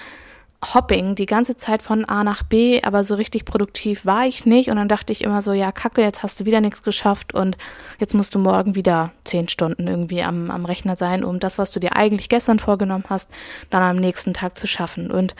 Hopping 0.73 1.13
die 1.13 1.27
ganze 1.27 1.55
Zeit 1.57 1.83
von 1.83 2.05
A 2.05 2.23
nach 2.23 2.41
B, 2.41 2.81
aber 2.81 3.03
so 3.03 3.13
richtig 3.13 3.45
produktiv 3.45 4.07
war 4.07 4.25
ich 4.25 4.47
nicht. 4.47 4.71
Und 4.71 4.77
dann 4.77 4.87
dachte 4.87 5.13
ich 5.13 5.23
immer 5.23 5.43
so, 5.43 5.53
ja, 5.53 5.71
kacke, 5.71 6.01
jetzt 6.01 6.23
hast 6.23 6.39
du 6.39 6.45
wieder 6.45 6.59
nichts 6.59 6.81
geschafft 6.81 7.35
und 7.35 7.55
jetzt 7.99 8.15
musst 8.15 8.33
du 8.33 8.39
morgen 8.39 8.73
wieder 8.73 9.11
zehn 9.25 9.47
Stunden 9.47 9.87
irgendwie 9.87 10.23
am, 10.23 10.49
am 10.49 10.65
Rechner 10.65 10.95
sein, 10.95 11.23
um 11.23 11.39
das, 11.39 11.59
was 11.59 11.69
du 11.69 11.79
dir 11.79 11.95
eigentlich 11.95 12.27
gestern 12.27 12.57
vorgenommen 12.57 13.05
hast, 13.09 13.29
dann 13.69 13.83
am 13.83 13.97
nächsten 13.97 14.33
Tag 14.33 14.57
zu 14.57 14.65
schaffen. 14.65 15.11
Und 15.11 15.35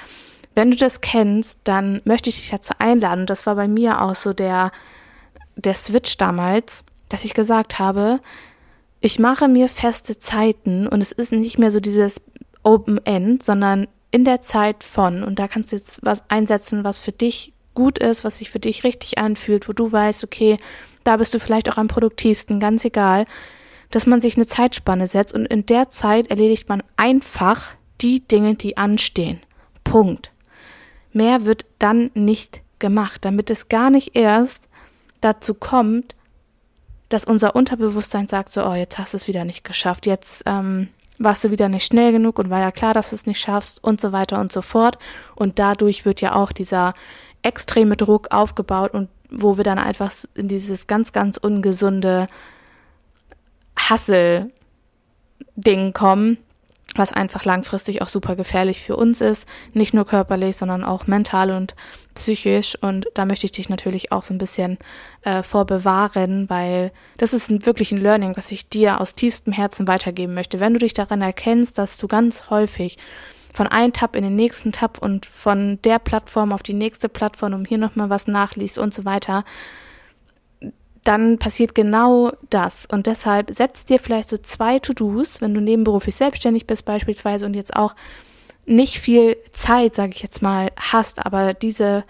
wenn 0.54 0.70
du 0.70 0.78
das 0.78 1.02
kennst, 1.02 1.60
dann 1.64 2.02
möchte 2.06 2.30
ich 2.30 2.36
dich 2.36 2.52
dazu 2.52 2.76
einladen. 2.78 3.26
Das 3.26 3.48
war 3.48 3.56
bei 3.56 3.68
mir 3.68 4.04
auch 4.04 4.14
so 4.14 4.34
der, 4.34 4.72
der 5.56 5.74
Switch 5.74 6.18
damals, 6.18 6.84
dass 7.10 7.26
ich 7.26 7.34
gesagt 7.34 7.80
habe, 7.80 8.20
ich 9.00 9.20
mache 9.20 9.48
mir 9.48 9.68
feste 9.68 10.18
Zeiten 10.20 10.88
und 10.88 11.01
es 11.01 11.12
ist 11.12 11.32
nicht 11.32 11.58
mehr 11.58 11.72
so 11.72 11.80
dieses 11.80 12.22
Open 12.63 13.04
End, 13.06 13.44
sondern 13.44 13.88
in 14.12 14.24
der 14.24 14.42
Zeit 14.42 14.84
von 14.84 15.24
und 15.24 15.38
da 15.39 15.48
kannst 15.48 15.72
du 15.72 15.75
jetzt 15.75 16.00
was 16.04 16.24
einsetzen, 16.30 16.84
was 16.84 17.00
für 17.00 17.12
dich 17.12 17.54
gut 17.74 18.00
ist, 18.00 18.24
was 18.24 18.39
sich 18.39 18.50
für 18.50 18.60
dich 18.60 18.84
richtig 18.84 19.20
anfühlt, 19.20 19.70
wo 19.70 19.74
du 19.74 19.92
weißt, 19.92 20.24
okay, 20.24 20.58
da 21.04 21.18
bist 21.18 21.34
du 21.34 21.39
vielleicht 21.39 21.72
auch 21.72 21.77
am 21.77 21.88
produktivsten, 21.88 22.60
ganz 22.60 22.84
egal, 22.86 23.25
dass 23.92 24.08
man 24.08 24.20
sich 24.20 24.36
eine 24.36 24.48
Zeitspanne 24.48 25.08
setzt 25.08 25.34
und 25.34 25.46
in 25.46 25.66
der 25.66 25.89
Zeit 25.89 26.30
erledigt 26.30 26.68
man 26.70 26.82
einfach 26.98 27.75
die 28.01 28.27
Dinge, 28.27 28.56
die 28.56 28.77
anstehen. 28.77 29.39
Punkt. 29.84 30.32
Mehr 31.13 31.46
wird 31.46 31.66
dann 31.80 32.12
nicht 32.13 32.62
gemacht, 32.80 33.24
damit 33.24 33.50
es 33.50 33.70
gar 33.70 33.89
nicht 33.89 34.16
erst 34.16 34.68
dazu 35.22 35.54
kommt, 35.54 36.16
dass 37.10 37.26
unser 37.26 37.56
Unterbewusstsein 37.56 38.28
sagt 38.28 38.52
so, 38.52 38.66
oh, 38.66 38.74
jetzt 38.74 38.98
hast 38.98 39.14
du 39.14 39.18
es 39.18 39.28
wieder 39.28 39.46
nicht 39.46 39.64
geschafft, 39.64 40.06
jetzt 40.06 40.44
ähm, 40.46 40.90
warst 41.20 41.44
du 41.44 41.52
wieder 41.52 41.70
nicht 41.70 41.86
schnell 41.86 42.12
genug 42.12 42.40
und 42.40 42.50
war 42.50 42.60
ja 42.60 42.72
klar, 42.72 42.94
dass 42.94 43.12
du 43.12 43.16
es 43.16 43.26
nicht 43.26 43.40
schaffst 43.40 43.84
und 43.84 44.00
so 44.00 44.12
weiter 44.12 44.40
und 44.40 44.52
so 44.52 44.62
fort. 44.62 44.98
Und 45.36 45.60
dadurch 45.60 46.06
wird 46.06 46.22
ja 46.22 46.36
auch 46.36 46.52
dieser 46.52 46.94
extreme 47.42 47.96
Druck 47.96 48.32
aufgebaut 48.32 48.94
und 48.94 49.10
wo 49.30 49.58
wir 49.58 49.64
dann 49.64 49.80
einfach 49.80 50.14
in 50.36 50.48
dieses 50.48 50.88
ganz, 50.88 51.12
ganz 51.12 51.38
ungesunde 51.38 52.28
Hassel-Ding 53.78 54.52
kommen, 55.94 56.38
was 56.98 57.13
einfach 57.13 57.46
langfristig 57.46 58.01
auch 58.01 58.08
super 58.08 58.36
gefährlich 58.36 58.82
für 58.82 58.96
uns 58.96 59.22
ist, 59.22 59.48
nicht 59.74 59.94
nur 59.94 60.06
körperlich, 60.06 60.58
sondern 60.58 60.84
auch 60.84 61.08
mental 61.08 61.51
und 61.51 61.75
psychisch. 62.13 62.77
Und 62.82 63.08
da 63.13 63.25
möchte 63.25 63.46
ich 63.46 63.51
dich 63.51 63.70
natürlich 63.70 64.12
auch 64.12 64.24
so 64.24 64.34
ein 64.34 64.38
bisschen 64.38 64.77
äh, 65.24 65.44
vorbewahren, 65.44 66.50
weil 66.50 66.92
das 67.18 67.34
ist 67.34 67.50
ein, 67.50 67.66
wirklich 67.66 67.92
ein 67.92 68.01
Learning, 68.01 68.36
was 68.36 68.51
ich 68.51 68.70
dir 68.70 69.00
aus 69.00 69.16
tiefstem 69.16 69.54
Herzen 69.54 69.88
weitergeben 69.88 70.34
möchte. 70.34 70.60
Wenn 70.60 70.74
du 70.74 70.80
dich 70.80 70.94
daran 70.94 71.22
erkennst, 71.22 71.77
dass 71.77 71.98
du 71.98 72.08
ganz 72.08 72.50
häufig 72.50 72.98
von 73.54 73.68
einem 73.68 73.94
Tab 73.94 74.16
in 74.16 74.24
den 74.24 74.36
nächsten 74.36 74.72
Tab 74.72 75.00
und 75.00 75.25
von 75.25 75.80
der 75.84 76.00
Plattform 76.00 76.54
auf 76.54 76.63
die 76.63 76.74
nächste 76.74 77.10
Plattform, 77.10 77.54
um 77.54 77.66
hier 77.66 77.80
nochmal 77.80 78.10
was 78.10 78.27
nachliest 78.27 78.77
und 78.77 78.94
so 78.94 79.04
weiter, 79.06 79.44
dann 81.04 81.38
passiert 81.38 81.75
genau 81.75 82.32
das. 82.50 82.86
Und 82.86 83.08
deshalb 83.08 83.54
setzt 83.54 83.89
dir 83.89 84.00
vielleicht 84.00 84.30
so 84.30 84.38
zwei 84.38 84.80
To-Dos, 84.80 85.42
wenn 85.42 85.54
du 85.54 85.62
nebenberuflich 85.62 86.16
selbstständig 86.16 86.68
bist 86.68 86.86
beispielsweise 86.86 87.46
und 87.46 87.56
jetzt 87.56 87.75
auch 87.75 87.96
nicht 88.66 89.00
viel 89.00 89.38
Zeit, 89.54 89.96
sage 89.96 90.12
ich 90.13 90.22
jetzt 90.22 90.42
mal, 90.42 90.72
hast, 90.77 91.25
aber 91.25 91.54
diese 91.54 92.04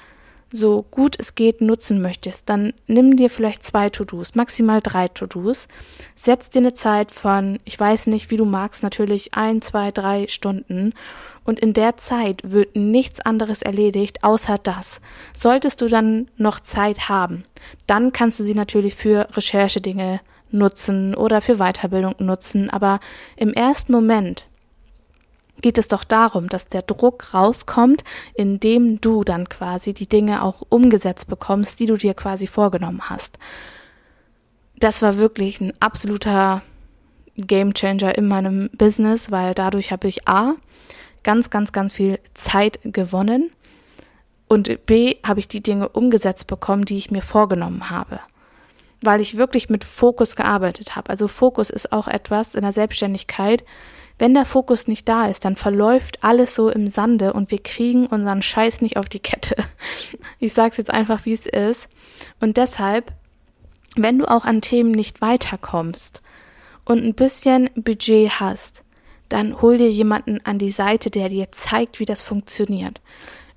so 0.51 0.85
gut 0.89 1.15
es 1.19 1.35
geht 1.35 1.61
nutzen 1.61 2.01
möchtest, 2.01 2.49
dann 2.49 2.73
nimm 2.87 3.17
dir 3.17 3.29
vielleicht 3.29 3.63
zwei 3.63 3.89
To-Dos, 3.89 4.35
maximal 4.35 4.81
drei 4.81 5.07
To-Dos. 5.07 5.67
Setz 6.15 6.49
dir 6.49 6.59
eine 6.59 6.73
Zeit 6.73 7.11
von, 7.11 7.59
ich 7.65 7.79
weiß 7.79 8.07
nicht, 8.07 8.31
wie 8.31 8.37
du 8.37 8.45
magst, 8.45 8.83
natürlich 8.83 9.33
ein, 9.33 9.61
zwei, 9.61 9.91
drei 9.91 10.27
Stunden. 10.27 10.93
Und 11.43 11.59
in 11.59 11.73
der 11.73 11.97
Zeit 11.97 12.41
wird 12.43 12.75
nichts 12.75 13.19
anderes 13.21 13.61
erledigt, 13.61 14.23
außer 14.23 14.57
das. 14.57 15.01
Solltest 15.35 15.81
du 15.81 15.87
dann 15.87 16.27
noch 16.37 16.59
Zeit 16.59 17.09
haben, 17.09 17.43
dann 17.85 18.11
kannst 18.11 18.39
du 18.39 18.43
sie 18.43 18.55
natürlich 18.55 18.95
für 18.95 19.27
Recherchedinge 19.33 20.19
nutzen 20.51 21.15
oder 21.15 21.41
für 21.41 21.57
Weiterbildung 21.57 22.15
nutzen. 22.19 22.69
Aber 22.69 22.99
im 23.35 23.53
ersten 23.53 23.91
Moment 23.91 24.45
geht 25.61 25.77
es 25.77 25.87
doch 25.87 26.03
darum, 26.03 26.47
dass 26.47 26.67
der 26.67 26.81
Druck 26.81 27.33
rauskommt, 27.33 28.03
indem 28.35 29.01
du 29.01 29.23
dann 29.23 29.49
quasi 29.49 29.93
die 29.93 30.07
Dinge 30.07 30.43
auch 30.43 30.63
umgesetzt 30.69 31.27
bekommst, 31.27 31.79
die 31.79 31.85
du 31.85 31.97
dir 31.97 32.13
quasi 32.13 32.47
vorgenommen 32.47 33.09
hast. 33.09 33.39
Das 34.77 35.01
war 35.01 35.17
wirklich 35.17 35.59
ein 35.59 35.73
absoluter 35.79 36.61
Gamechanger 37.35 38.17
in 38.17 38.27
meinem 38.27 38.69
Business, 38.73 39.31
weil 39.31 39.53
dadurch 39.53 39.91
habe 39.91 40.07
ich 40.07 40.27
A, 40.27 40.53
ganz, 41.23 41.49
ganz, 41.49 41.71
ganz 41.71 41.93
viel 41.93 42.19
Zeit 42.33 42.79
gewonnen 42.83 43.51
und 44.47 44.85
B, 44.85 45.17
habe 45.23 45.39
ich 45.39 45.47
die 45.47 45.61
Dinge 45.61 45.89
umgesetzt 45.89 46.47
bekommen, 46.47 46.85
die 46.85 46.97
ich 46.97 47.11
mir 47.11 47.21
vorgenommen 47.21 47.89
habe 47.89 48.19
weil 49.01 49.21
ich 49.21 49.37
wirklich 49.37 49.69
mit 49.69 49.83
Fokus 49.83 50.35
gearbeitet 50.35 50.95
habe. 50.95 51.09
Also 51.09 51.27
Fokus 51.27 51.69
ist 51.69 51.91
auch 51.91 52.07
etwas 52.07 52.55
in 52.55 52.63
der 52.63 52.71
Selbstständigkeit, 52.71 53.63
wenn 54.19 54.33
der 54.33 54.45
Fokus 54.45 54.87
nicht 54.87 55.07
da 55.07 55.27
ist, 55.27 55.45
dann 55.45 55.55
verläuft 55.55 56.23
alles 56.23 56.55
so 56.55 56.69
im 56.69 56.87
Sande 56.87 57.33
und 57.33 57.51
wir 57.51 57.61
kriegen 57.61 58.07
unseren 58.07 58.41
Scheiß 58.41 58.81
nicht 58.81 58.97
auf 58.97 59.09
die 59.09 59.19
Kette. 59.19 59.55
Ich 60.39 60.53
sage 60.53 60.71
es 60.71 60.77
jetzt 60.77 60.91
einfach, 60.91 61.25
wie 61.25 61.33
es 61.33 61.45
ist. 61.45 61.89
Und 62.39 62.57
deshalb, 62.57 63.11
wenn 63.95 64.19
du 64.19 64.25
auch 64.25 64.45
an 64.45 64.61
Themen 64.61 64.91
nicht 64.91 65.21
weiterkommst 65.21 66.21
und 66.85 67.03
ein 67.03 67.15
bisschen 67.15 67.69
Budget 67.75 68.39
hast, 68.39 68.83
dann 69.29 69.61
hol 69.61 69.77
dir 69.77 69.89
jemanden 69.89 70.39
an 70.45 70.59
die 70.59 70.69
Seite, 70.69 71.09
der 71.09 71.29
dir 71.29 71.51
zeigt, 71.51 71.99
wie 71.99 72.05
das 72.05 72.23
funktioniert 72.23 73.01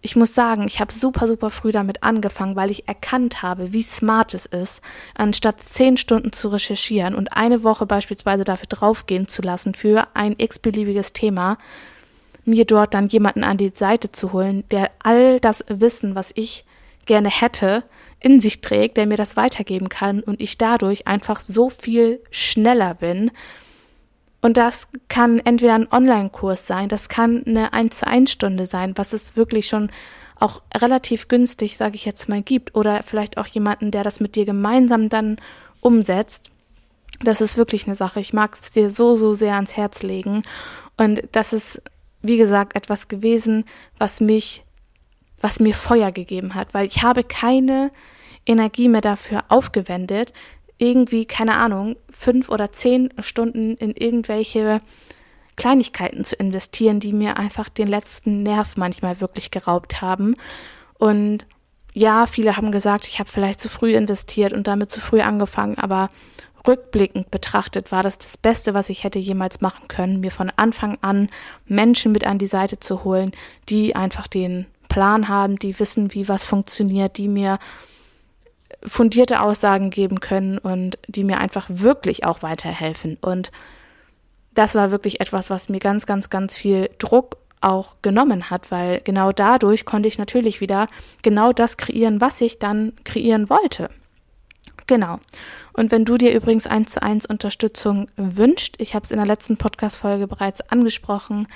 ich 0.02 0.16
muss 0.16 0.34
sagen, 0.34 0.64
ich 0.66 0.80
habe 0.80 0.92
super, 0.92 1.26
super 1.26 1.50
früh 1.50 1.72
damit 1.72 2.02
angefangen, 2.02 2.56
weil 2.56 2.70
ich 2.70 2.88
erkannt 2.88 3.42
habe, 3.42 3.72
wie 3.72 3.82
smart 3.82 4.32
es 4.32 4.46
ist, 4.46 4.80
anstatt 5.14 5.60
zehn 5.60 5.96
Stunden 5.96 6.32
zu 6.32 6.48
recherchieren 6.48 7.14
und 7.14 7.36
eine 7.36 7.64
Woche 7.64 7.84
beispielsweise 7.84 8.44
dafür 8.44 8.68
draufgehen 8.68 9.28
zu 9.28 9.42
lassen 9.42 9.74
für 9.74 10.08
ein 10.14 10.34
x-beliebiges 10.38 11.12
Thema, 11.12 11.58
mir 12.46 12.64
dort 12.64 12.94
dann 12.94 13.08
jemanden 13.08 13.44
an 13.44 13.58
die 13.58 13.72
Seite 13.74 14.10
zu 14.10 14.32
holen, 14.32 14.64
der 14.70 14.90
all 15.02 15.38
das 15.38 15.64
Wissen, 15.68 16.14
was 16.14 16.32
ich 16.34 16.64
gerne 17.04 17.28
hätte, 17.28 17.84
in 18.20 18.40
sich 18.40 18.60
trägt, 18.62 18.96
der 18.96 19.06
mir 19.06 19.16
das 19.16 19.36
weitergeben 19.36 19.88
kann 19.88 20.20
und 20.20 20.40
ich 20.40 20.56
dadurch 20.56 21.06
einfach 21.06 21.40
so 21.40 21.68
viel 21.68 22.20
schneller 22.30 22.94
bin, 22.94 23.30
und 24.42 24.56
das 24.56 24.88
kann 25.08 25.38
entweder 25.40 25.74
ein 25.74 25.92
Online-Kurs 25.92 26.66
sein, 26.66 26.88
das 26.88 27.08
kann 27.08 27.44
eine 27.46 27.72
1 27.72 27.98
zu 27.98 28.06
1 28.06 28.30
Stunde 28.30 28.66
sein, 28.66 28.96
was 28.96 29.12
es 29.12 29.36
wirklich 29.36 29.68
schon 29.68 29.90
auch 30.36 30.62
relativ 30.74 31.28
günstig, 31.28 31.76
sage 31.76 31.96
ich 31.96 32.06
jetzt 32.06 32.28
mal, 32.28 32.40
gibt. 32.40 32.74
Oder 32.74 33.02
vielleicht 33.02 33.36
auch 33.36 33.46
jemanden, 33.46 33.90
der 33.90 34.02
das 34.02 34.20
mit 34.20 34.36
dir 34.36 34.46
gemeinsam 34.46 35.10
dann 35.10 35.36
umsetzt. 35.80 36.50
Das 37.22 37.42
ist 37.42 37.58
wirklich 37.58 37.86
eine 37.86 37.94
Sache. 37.94 38.20
Ich 38.20 38.32
mag 38.32 38.54
es 38.54 38.70
dir 38.70 38.88
so, 38.88 39.14
so 39.14 39.34
sehr 39.34 39.56
ans 39.56 39.76
Herz 39.76 40.02
legen. 40.02 40.42
Und 40.96 41.22
das 41.32 41.52
ist, 41.52 41.82
wie 42.22 42.38
gesagt, 42.38 42.74
etwas 42.74 43.08
gewesen, 43.08 43.64
was 43.98 44.22
mich 44.22 44.64
was 45.40 45.60
mir 45.60 45.74
Feuer 45.74 46.12
gegeben 46.12 46.54
hat, 46.54 46.74
weil 46.74 46.86
ich 46.86 47.02
habe 47.02 47.24
keine 47.24 47.90
Energie 48.46 48.88
mehr 48.88 49.00
dafür 49.00 49.44
aufgewendet, 49.48 50.32
irgendwie, 50.80 51.26
keine 51.26 51.56
Ahnung, 51.56 51.96
fünf 52.10 52.48
oder 52.48 52.72
zehn 52.72 53.12
Stunden 53.18 53.76
in 53.76 53.92
irgendwelche 53.92 54.80
Kleinigkeiten 55.56 56.24
zu 56.24 56.36
investieren, 56.36 57.00
die 57.00 57.12
mir 57.12 57.36
einfach 57.36 57.68
den 57.68 57.86
letzten 57.86 58.42
Nerv 58.42 58.76
manchmal 58.76 59.20
wirklich 59.20 59.50
geraubt 59.50 60.00
haben. 60.00 60.34
Und 60.98 61.46
ja, 61.92 62.26
viele 62.26 62.56
haben 62.56 62.72
gesagt, 62.72 63.06
ich 63.06 63.18
habe 63.18 63.30
vielleicht 63.30 63.60
zu 63.60 63.68
früh 63.68 63.94
investiert 63.94 64.52
und 64.52 64.66
damit 64.66 64.90
zu 64.90 65.00
früh 65.00 65.20
angefangen, 65.20 65.76
aber 65.76 66.08
rückblickend 66.66 67.30
betrachtet 67.30 67.92
war 67.92 68.02
das 68.02 68.18
das 68.18 68.36
Beste, 68.36 68.74
was 68.74 68.88
ich 68.88 69.04
hätte 69.04 69.18
jemals 69.18 69.60
machen 69.60 69.88
können, 69.88 70.20
mir 70.20 70.30
von 70.30 70.50
Anfang 70.56 70.98
an 71.02 71.28
Menschen 71.66 72.12
mit 72.12 72.26
an 72.26 72.38
die 72.38 72.46
Seite 72.46 72.78
zu 72.78 73.04
holen, 73.04 73.32
die 73.68 73.96
einfach 73.96 74.28
den 74.28 74.66
Plan 74.88 75.28
haben, 75.28 75.56
die 75.56 75.78
wissen, 75.78 76.14
wie 76.14 76.28
was 76.28 76.44
funktioniert, 76.44 77.18
die 77.18 77.28
mir 77.28 77.58
fundierte 78.84 79.40
Aussagen 79.40 79.90
geben 79.90 80.20
können 80.20 80.58
und 80.58 80.98
die 81.06 81.24
mir 81.24 81.38
einfach 81.38 81.66
wirklich 81.68 82.24
auch 82.24 82.42
weiterhelfen. 82.42 83.18
Und 83.20 83.50
das 84.54 84.74
war 84.74 84.90
wirklich 84.90 85.20
etwas, 85.20 85.50
was 85.50 85.68
mir 85.68 85.80
ganz, 85.80 86.06
ganz, 86.06 86.30
ganz 86.30 86.56
viel 86.56 86.90
Druck 86.98 87.36
auch 87.60 87.96
genommen 88.02 88.50
hat, 88.50 88.70
weil 88.70 89.00
genau 89.02 89.32
dadurch 89.32 89.84
konnte 89.84 90.08
ich 90.08 90.18
natürlich 90.18 90.60
wieder 90.60 90.86
genau 91.22 91.52
das 91.52 91.76
kreieren, 91.76 92.20
was 92.20 92.40
ich 92.40 92.58
dann 92.58 92.94
kreieren 93.04 93.50
wollte. 93.50 93.90
Genau. 94.86 95.20
Und 95.72 95.92
wenn 95.92 96.04
du 96.04 96.16
dir 96.16 96.34
übrigens 96.34 96.66
eins 96.66 96.92
zu 96.92 97.02
eins 97.02 97.26
Unterstützung 97.26 98.08
wünscht, 98.16 98.74
ich 98.78 98.94
habe 98.94 99.04
es 99.04 99.10
in 99.10 99.18
der 99.18 99.26
letzten 99.26 99.56
Podcast-Folge 99.56 100.26
bereits 100.26 100.62
angesprochen, 100.62 101.46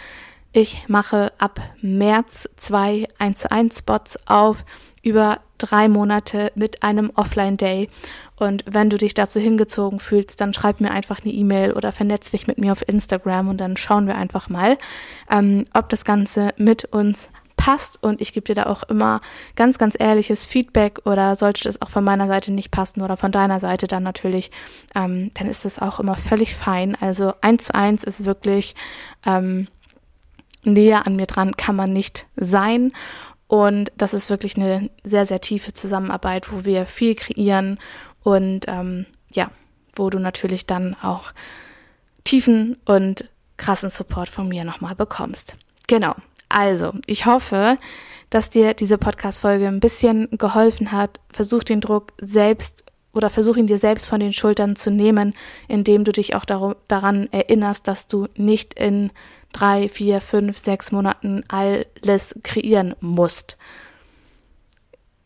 ich 0.57 0.89
mache 0.89 1.33
ab 1.39 1.61
März 1.83 2.49
zwei 2.55 3.09
1 3.19 3.41
zu 3.41 3.51
1 3.51 3.77
Spots 3.81 4.17
auf 4.27 4.65
über 5.03 5.41
drei 5.59 5.89
Monate 5.89 6.53
mit 6.55 6.85
einem 6.85 7.11
Offline-Day. 7.15 7.89
Und 8.37 8.65
wenn 8.71 8.89
du 8.89 8.97
dich 8.97 9.15
dazu 9.15 9.41
hingezogen 9.41 9.99
fühlst, 9.99 10.41
dann 10.41 10.55
schreib 10.55 10.81
mir 10.81 10.93
einfach 10.93 11.23
eine 11.25 11.33
E-Mail 11.33 11.73
oder 11.73 11.91
vernetz 11.91 12.31
dich 12.31 12.47
mit 12.47 12.59
mir 12.59 12.71
auf 12.71 12.89
Instagram 12.89 13.49
und 13.49 13.59
dann 13.59 13.77
schauen 13.77 14.07
wir 14.07 14.15
einfach 14.15 14.49
mal, 14.49 14.79
ähm, 15.29 15.65
ob 15.75 15.89
das 15.89 16.05
Ganze 16.05 16.55
mit 16.57 16.85
uns 16.85 17.31
passt 17.57 18.03
und 18.03 18.21
ich 18.21 18.33
gebe 18.33 18.45
dir 18.45 18.55
da 18.55 18.67
auch 18.67 18.85
immer 18.85 19.21
ganz, 19.57 19.79
ganz 19.79 19.97
ehrliches 19.99 20.45
Feedback 20.45 21.01
oder 21.05 21.35
sollte 21.35 21.65
das 21.65 21.81
auch 21.83 21.89
von 21.89 22.05
meiner 22.05 22.29
Seite 22.29 22.53
nicht 22.53 22.71
passen 22.71 23.03
oder 23.03 23.17
von 23.17 23.33
deiner 23.33 23.59
Seite 23.59 23.87
dann 23.87 24.03
natürlich, 24.03 24.51
ähm, 24.95 25.31
dann 25.35 25.49
ist 25.49 25.65
das 25.65 25.81
auch 25.81 25.99
immer 25.99 26.17
völlig 26.17 26.55
fein. 26.55 26.97
Also 27.01 27.33
eins 27.41 27.65
zu 27.65 27.75
eins 27.75 28.05
ist 28.05 28.25
wirklich 28.25 28.75
ähm, 29.27 29.67
näher 30.65 31.07
an 31.07 31.17
mir 31.17 31.27
dran 31.27 31.57
kann 31.57 31.77
man 31.77 31.93
nicht 31.93 32.27
sein. 32.37 32.93
Und 33.47 33.93
das 33.97 34.15
ist 34.15 34.31
wirklich 34.31 34.57
eine 34.57 34.91
sehr, 35.05 35.27
sehr 35.27 35.41
tiefe 35.41 35.73
Zusammenarbeit, 35.73 36.53
wo 36.53 36.65
wir 36.65 36.87
viel 36.87 37.15
kreieren 37.15 37.79
und 38.23 38.65
ähm, 38.69 39.07
ja, 39.33 39.51
wo 39.95 40.11
du 40.11 40.19
natürlich 40.19 40.67
dann 40.67 40.97
auch 41.03 41.33
tiefen 42.25 42.79
und 42.85 43.29
krassen 43.57 43.91
Support 43.91 44.29
von 44.29 44.49
mir 44.49 44.65
nochmal 44.65 44.95
bekommst. 44.95 45.55
Genau. 45.87 46.15
Also, 46.49 46.93
ich 47.07 47.27
hoffe, 47.27 47.79
dass 48.31 48.51
dir 48.51 48.75
diese 48.75 48.99
Podcast-Folge 48.99 49.69
ein 49.69 49.81
bisschen 49.81 50.29
geholfen 50.33 50.93
hat. 50.93 51.21
Versuch 51.33 51.65
den 51.65 51.81
Druck 51.81 52.13
selbst 52.21 52.85
oder 53.13 53.31
versuch 53.31 53.57
ihn 53.57 53.67
dir 53.67 53.79
selbst 53.79 54.07
von 54.07 54.21
den 54.21 54.33
Schultern 54.33 54.77
zu 54.77 54.91
nehmen, 54.91 55.35
indem 55.69 56.05
du 56.05 56.13
dich 56.13 56.35
auch 56.35 56.45
daran 56.45 57.29
erinnerst, 57.33 57.87
dass 57.87 58.09
du 58.09 58.27
nicht 58.37 58.75
in 58.75 59.13
drei, 59.55 59.89
vier, 59.89 60.21
fünf, 60.21 60.59
sechs 60.59 60.93
Monaten 60.93 61.45
alles 61.49 62.35
kreieren 62.43 62.95
musst. 63.01 63.57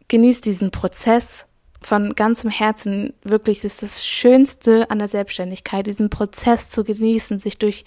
Genieß 0.06 0.40
diesen 0.40 0.70
Prozess 0.70 1.46
von 1.82 2.14
ganzem 2.14 2.50
Herzen. 2.50 3.12
Wirklich 3.22 3.64
ist 3.64 3.82
das 3.82 4.06
Schönste 4.06 4.90
an 4.90 4.98
der 4.98 5.08
Selbstständigkeit, 5.08 5.86
diesen 5.86 6.10
Prozess 6.10 6.70
zu 6.70 6.84
genießen, 6.84 7.38
sich 7.38 7.58
durch 7.58 7.84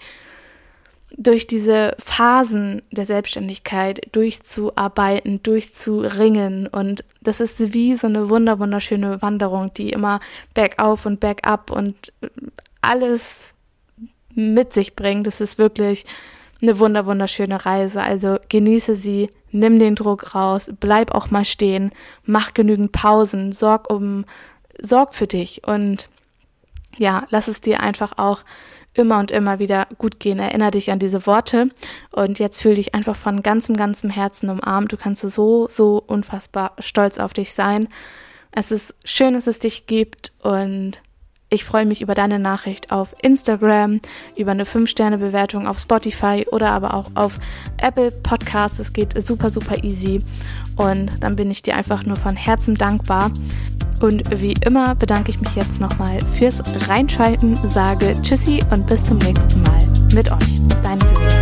durch 1.18 1.46
diese 1.46 1.94
Phasen 1.98 2.82
der 2.90 3.04
Selbstständigkeit 3.04 4.00
durchzuarbeiten, 4.12 5.42
durchzuringen. 5.42 6.66
Und 6.66 7.04
das 7.20 7.40
ist 7.40 7.74
wie 7.74 7.94
so 7.94 8.06
eine 8.06 8.30
wunder, 8.30 8.58
wunderschöne 8.58 9.20
Wanderung, 9.20 9.72
die 9.74 9.90
immer 9.90 10.20
bergauf 10.54 11.06
und 11.06 11.20
bergab 11.20 11.70
und 11.70 12.12
alles 12.80 13.54
mit 14.34 14.72
sich 14.72 14.96
bringt. 14.96 15.26
Das 15.26 15.40
ist 15.40 15.58
wirklich 15.58 16.04
eine 16.60 16.78
wunder, 16.78 17.06
wunderschöne 17.06 17.64
Reise. 17.64 18.02
Also 18.02 18.38
genieße 18.48 18.94
sie, 18.94 19.30
nimm 19.50 19.78
den 19.78 19.94
Druck 19.96 20.34
raus, 20.34 20.70
bleib 20.80 21.12
auch 21.14 21.30
mal 21.30 21.44
stehen, 21.44 21.90
mach 22.24 22.54
genügend 22.54 22.92
Pausen, 22.92 23.52
sorg 23.52 23.90
um, 23.90 24.24
sorg 24.80 25.14
für 25.14 25.26
dich 25.26 25.66
und 25.66 26.08
ja, 26.98 27.26
lass 27.30 27.48
es 27.48 27.60
dir 27.60 27.80
einfach 27.80 28.18
auch 28.18 28.44
immer 28.94 29.18
und 29.18 29.30
immer 29.30 29.58
wieder 29.58 29.86
gut 29.98 30.20
gehen. 30.20 30.38
Erinner 30.38 30.70
dich 30.70 30.90
an 30.90 30.98
diese 30.98 31.26
Worte 31.26 31.70
und 32.12 32.38
jetzt 32.38 32.60
fühl 32.60 32.74
dich 32.74 32.94
einfach 32.94 33.16
von 33.16 33.42
ganzem, 33.42 33.76
ganzem 33.76 34.10
Herzen 34.10 34.50
umarmt. 34.50 34.92
Du 34.92 34.96
kannst 34.96 35.22
so, 35.22 35.68
so 35.70 36.02
unfassbar 36.06 36.74
stolz 36.78 37.18
auf 37.18 37.32
dich 37.32 37.54
sein. 37.54 37.88
Es 38.50 38.70
ist 38.70 38.94
schön, 39.04 39.32
dass 39.32 39.46
es 39.46 39.58
dich 39.58 39.86
gibt 39.86 40.32
und 40.42 41.00
ich 41.52 41.64
freue 41.64 41.84
mich 41.84 42.00
über 42.00 42.14
deine 42.14 42.38
Nachricht 42.38 42.90
auf 42.90 43.14
Instagram, 43.20 44.00
über 44.36 44.52
eine 44.52 44.64
5-Sterne-Bewertung 44.64 45.66
auf 45.66 45.78
Spotify 45.78 46.46
oder 46.50 46.70
aber 46.70 46.94
auch 46.94 47.10
auf 47.14 47.38
Apple 47.76 48.10
Podcasts. 48.10 48.78
Es 48.78 48.92
geht 48.92 49.20
super, 49.20 49.50
super 49.50 49.84
easy. 49.84 50.20
Und 50.76 51.12
dann 51.20 51.36
bin 51.36 51.50
ich 51.50 51.62
dir 51.62 51.76
einfach 51.76 52.04
nur 52.04 52.16
von 52.16 52.36
Herzen 52.36 52.74
dankbar. 52.74 53.30
Und 54.00 54.24
wie 54.40 54.54
immer 54.64 54.94
bedanke 54.94 55.30
ich 55.30 55.40
mich 55.40 55.54
jetzt 55.54 55.78
nochmal 55.78 56.18
fürs 56.34 56.62
Reinschalten, 56.88 57.58
sage 57.68 58.16
Tschüssi 58.22 58.64
und 58.70 58.86
bis 58.86 59.04
zum 59.04 59.18
nächsten 59.18 59.62
Mal 59.62 59.86
mit 60.12 60.32
euch. 60.32 60.60
Deine 60.82 61.04
Julia. 61.04 61.41